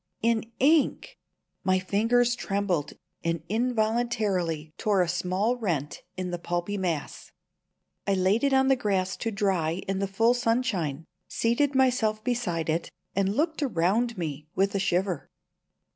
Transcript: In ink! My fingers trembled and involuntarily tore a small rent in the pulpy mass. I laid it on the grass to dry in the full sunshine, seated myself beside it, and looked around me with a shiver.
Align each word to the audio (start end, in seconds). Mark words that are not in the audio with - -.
In 0.23 0.45
ink! 0.59 1.19
My 1.63 1.77
fingers 1.77 2.35
trembled 2.35 2.93
and 3.23 3.43
involuntarily 3.49 4.73
tore 4.79 5.03
a 5.03 5.07
small 5.07 5.57
rent 5.57 6.01
in 6.17 6.31
the 6.31 6.39
pulpy 6.39 6.75
mass. 6.75 7.31
I 8.07 8.15
laid 8.15 8.43
it 8.43 8.51
on 8.51 8.67
the 8.67 8.75
grass 8.75 9.15
to 9.17 9.29
dry 9.29 9.83
in 9.87 9.99
the 9.99 10.07
full 10.07 10.33
sunshine, 10.33 11.05
seated 11.27 11.75
myself 11.75 12.23
beside 12.23 12.67
it, 12.67 12.89
and 13.15 13.35
looked 13.35 13.61
around 13.61 14.17
me 14.17 14.47
with 14.55 14.73
a 14.73 14.79
shiver. 14.79 15.29